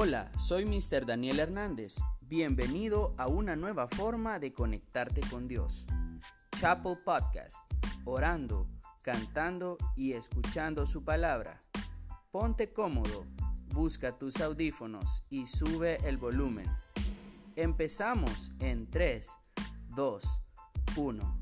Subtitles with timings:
[0.00, 1.06] Hola, soy Mr.
[1.06, 1.96] Daniel Hernández.
[2.20, 5.86] Bienvenido a una nueva forma de conectarte con Dios.
[6.56, 7.56] Chapel Podcast,
[8.04, 8.68] orando,
[9.02, 11.58] cantando y escuchando su palabra.
[12.30, 13.26] Ponte cómodo,
[13.74, 16.66] busca tus audífonos y sube el volumen.
[17.56, 19.28] Empezamos en 3,
[19.96, 20.24] 2,
[20.96, 21.36] 1.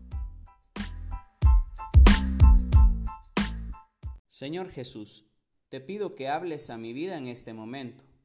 [4.30, 5.30] Señor Jesús,
[5.68, 8.15] te pido que hables a mi vida en este momento.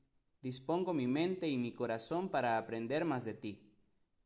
[0.42, 3.62] Dispongo mi mente y mi corazón para aprender más de ti.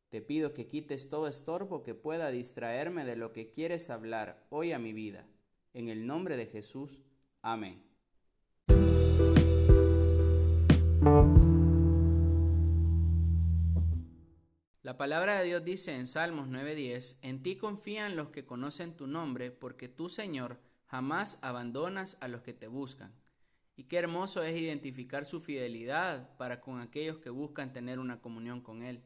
[0.08, 4.72] Te pido que quites todo estorbo que pueda distraerme de lo que quieres hablar hoy
[4.72, 5.26] a mi vida.
[5.74, 7.02] En el nombre de Jesús.
[7.42, 7.82] Amén.
[14.82, 19.06] La palabra de Dios dice en Salmos 9:10, En ti confían los que conocen tu
[19.06, 23.12] nombre, porque tú, Señor, jamás abandonas a los que te buscan.
[23.76, 28.62] Y qué hermoso es identificar su fidelidad para con aquellos que buscan tener una comunión
[28.62, 29.02] con Él.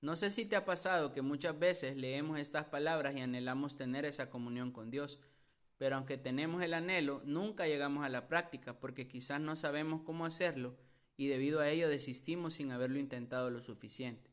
[0.00, 4.04] No sé si te ha pasado que muchas veces leemos estas palabras y anhelamos tener
[4.04, 5.20] esa comunión con Dios,
[5.76, 10.24] pero aunque tenemos el anhelo, nunca llegamos a la práctica porque quizás no sabemos cómo
[10.24, 10.76] hacerlo
[11.16, 14.30] y debido a ello desistimos sin haberlo intentado lo suficiente.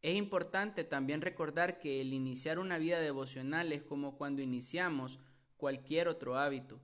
[0.00, 5.18] Es importante también recordar que el iniciar una vida devocional es como cuando iniciamos
[5.56, 6.80] cualquier otro hábito.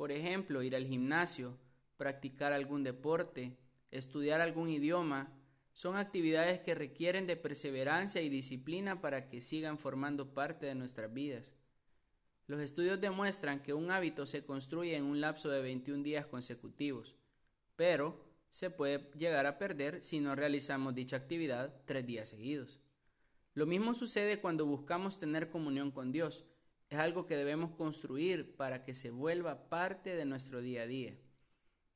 [0.00, 1.58] Por ejemplo, ir al gimnasio,
[1.98, 3.58] practicar algún deporte,
[3.90, 5.30] estudiar algún idioma,
[5.74, 11.12] son actividades que requieren de perseverancia y disciplina para que sigan formando parte de nuestras
[11.12, 11.52] vidas.
[12.46, 17.14] Los estudios demuestran que un hábito se construye en un lapso de 21 días consecutivos,
[17.76, 22.80] pero se puede llegar a perder si no realizamos dicha actividad tres días seguidos.
[23.52, 26.46] Lo mismo sucede cuando buscamos tener comunión con Dios,
[26.90, 31.16] es algo que debemos construir para que se vuelva parte de nuestro día a día.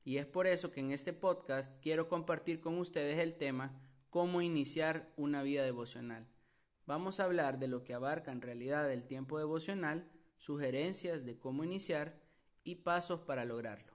[0.05, 4.41] Y es por eso que en este podcast quiero compartir con ustedes el tema cómo
[4.41, 6.27] iniciar una vida devocional.
[6.85, 10.07] Vamos a hablar de lo que abarca en realidad el tiempo devocional,
[10.37, 12.21] sugerencias de cómo iniciar
[12.63, 13.93] y pasos para lograrlo.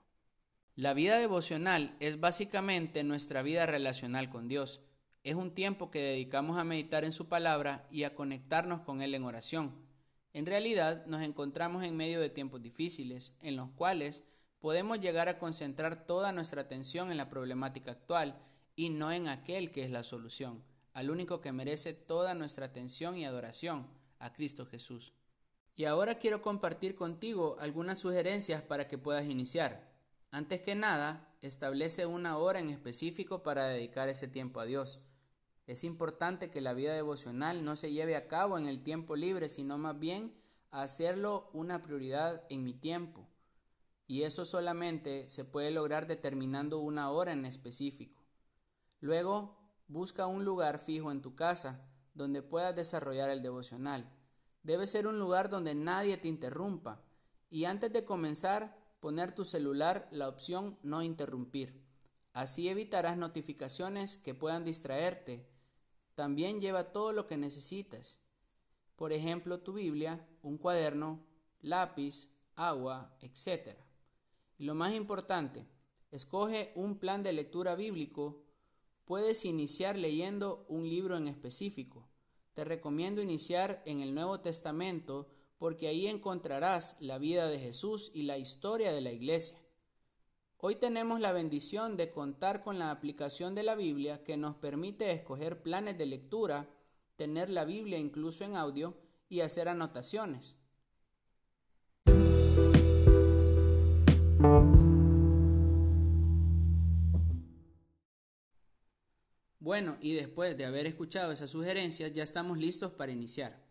[0.75, 4.81] La vida devocional es básicamente nuestra vida relacional con Dios.
[5.23, 9.15] Es un tiempo que dedicamos a meditar en su palabra y a conectarnos con Él
[9.15, 9.90] en oración.
[10.33, 14.23] En realidad nos encontramos en medio de tiempos difíciles, en los cuales
[14.59, 18.39] podemos llegar a concentrar toda nuestra atención en la problemática actual
[18.75, 23.17] y no en aquel que es la solución, al único que merece toda nuestra atención
[23.17, 23.87] y adoración,
[24.19, 25.13] a Cristo Jesús.
[25.75, 29.91] Y ahora quiero compartir contigo algunas sugerencias para que puedas iniciar.
[30.29, 35.01] Antes que nada, establece una hora en específico para dedicar ese tiempo a Dios.
[35.67, 39.49] Es importante que la vida devocional no se lleve a cabo en el tiempo libre,
[39.49, 40.33] sino más bien
[40.71, 43.27] hacerlo una prioridad en mi tiempo.
[44.07, 48.21] Y eso solamente se puede lograr determinando una hora en específico.
[48.99, 49.57] Luego,
[49.87, 54.11] busca un lugar fijo en tu casa donde puedas desarrollar el devocional.
[54.63, 57.01] Debe ser un lugar donde nadie te interrumpa.
[57.49, 61.80] Y antes de comenzar, poner tu celular la opción no interrumpir.
[62.33, 65.47] Así evitarás notificaciones que puedan distraerte
[66.15, 68.21] también lleva todo lo que necesitas.
[68.95, 71.25] Por ejemplo, tu Biblia, un cuaderno,
[71.61, 73.75] lápiz, agua, etc.
[74.57, 75.65] Y lo más importante,
[76.11, 78.43] escoge un plan de lectura bíblico.
[79.05, 82.07] Puedes iniciar leyendo un libro en específico.
[82.53, 88.23] Te recomiendo iniciar en el Nuevo Testamento porque ahí encontrarás la vida de Jesús y
[88.23, 89.57] la historia de la iglesia.
[90.63, 95.11] Hoy tenemos la bendición de contar con la aplicación de la Biblia que nos permite
[95.11, 96.69] escoger planes de lectura,
[97.15, 98.95] tener la Biblia incluso en audio
[99.27, 100.59] y hacer anotaciones.
[109.59, 113.65] Bueno, y después de haber escuchado esas sugerencias, ya estamos listos para iniciar.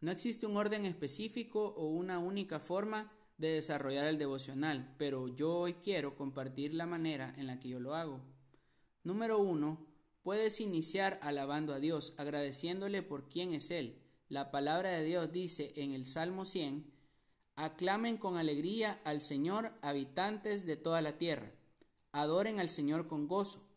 [0.00, 3.12] No existe un orden específico o una única forma
[3.42, 7.80] de desarrollar el devocional, pero yo hoy quiero compartir la manera en la que yo
[7.80, 8.20] lo hago.
[9.02, 9.84] Número uno,
[10.22, 14.00] puedes iniciar alabando a Dios, agradeciéndole por quién es Él.
[14.28, 16.86] La palabra de Dios dice en el Salmo 100,
[17.56, 21.52] aclamen con alegría al Señor habitantes de toda la tierra,
[22.12, 23.68] adoren al Señor con gozo,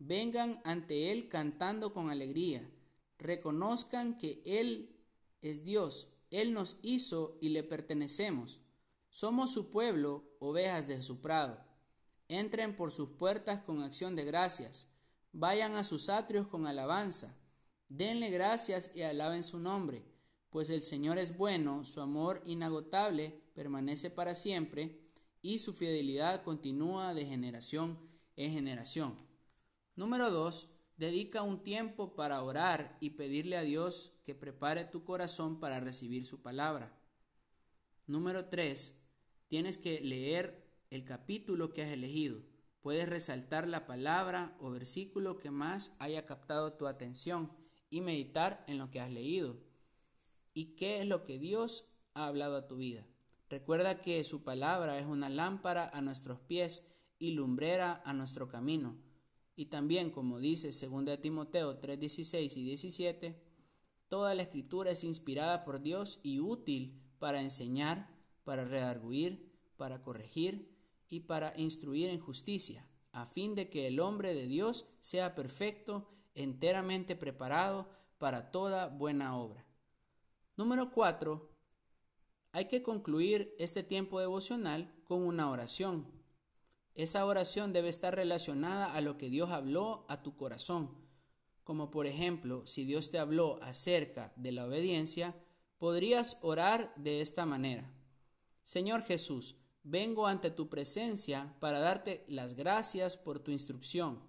[0.00, 2.68] vengan ante Él cantando con alegría,
[3.18, 4.96] reconozcan que Él
[5.40, 8.63] es Dios, Él nos hizo y le pertenecemos.
[9.14, 11.64] Somos su pueblo, ovejas de su prado.
[12.26, 14.88] Entren por sus puertas con acción de gracias.
[15.30, 17.38] Vayan a sus atrios con alabanza.
[17.88, 20.04] Denle gracias y alaben su nombre,
[20.50, 25.06] pues el Señor es bueno, su amor inagotable permanece para siempre
[25.40, 28.00] y su fidelidad continúa de generación
[28.34, 29.14] en generación.
[29.94, 30.70] Número 2.
[30.96, 36.24] Dedica un tiempo para orar y pedirle a Dios que prepare tu corazón para recibir
[36.24, 37.00] su palabra.
[38.08, 39.03] Número 3.
[39.48, 42.42] Tienes que leer el capítulo que has elegido.
[42.80, 47.50] Puedes resaltar la palabra o versículo que más haya captado tu atención
[47.90, 49.58] y meditar en lo que has leído.
[50.52, 53.06] ¿Y qué es lo que Dios ha hablado a tu vida?
[53.48, 56.86] Recuerda que su palabra es una lámpara a nuestros pies
[57.18, 58.96] y lumbrera a nuestro camino.
[59.56, 63.40] Y también, como dice 2 Timoteo 3:16 y 17,
[64.08, 68.13] toda la escritura es inspirada por Dios y útil para enseñar,
[68.44, 70.74] para redarguir, para corregir
[71.08, 76.10] y para instruir en justicia, a fin de que el hombre de Dios sea perfecto,
[76.34, 77.88] enteramente preparado
[78.18, 79.66] para toda buena obra.
[80.56, 81.50] Número 4.
[82.52, 86.06] Hay que concluir este tiempo devocional con una oración.
[86.94, 90.90] Esa oración debe estar relacionada a lo que Dios habló a tu corazón.
[91.64, 95.34] Como por ejemplo, si Dios te habló acerca de la obediencia,
[95.78, 97.92] podrías orar de esta manera.
[98.64, 104.20] Señor Jesús, vengo ante tu presencia para darte las gracias por tu instrucción.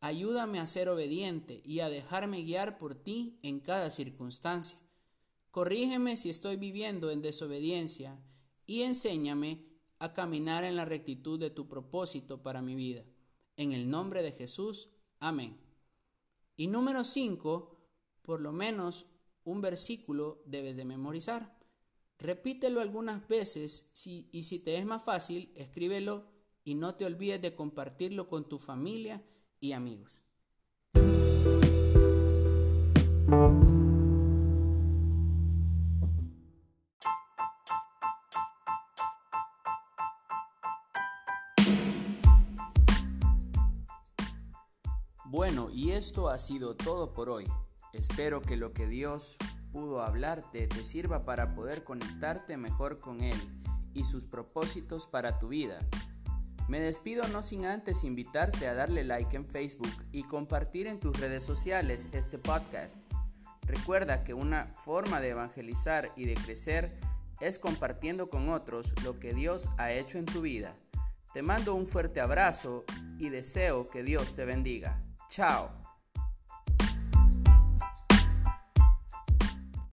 [0.00, 4.78] Ayúdame a ser obediente y a dejarme guiar por ti en cada circunstancia.
[5.50, 8.18] Corrígeme si estoy viviendo en desobediencia
[8.66, 9.66] y enséñame
[9.98, 13.04] a caminar en la rectitud de tu propósito para mi vida.
[13.56, 15.58] En el nombre de Jesús, amén.
[16.56, 17.78] Y número 5,
[18.22, 19.06] por lo menos
[19.44, 21.59] un versículo debes de memorizar.
[22.20, 26.26] Repítelo algunas veces y si te es más fácil, escríbelo
[26.64, 29.24] y no te olvides de compartirlo con tu familia
[29.58, 30.20] y amigos.
[45.24, 47.46] Bueno, y esto ha sido todo por hoy.
[47.94, 49.38] Espero que lo que Dios
[49.72, 53.36] pudo hablarte te sirva para poder conectarte mejor con Él
[53.94, 55.78] y sus propósitos para tu vida.
[56.68, 61.18] Me despido no sin antes invitarte a darle like en Facebook y compartir en tus
[61.18, 63.02] redes sociales este podcast.
[63.66, 66.96] Recuerda que una forma de evangelizar y de crecer
[67.40, 70.76] es compartiendo con otros lo que Dios ha hecho en tu vida.
[71.32, 72.84] Te mando un fuerte abrazo
[73.18, 75.02] y deseo que Dios te bendiga.
[75.28, 75.89] Chao.